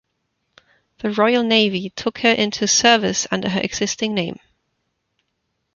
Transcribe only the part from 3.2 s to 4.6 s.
under her existing name.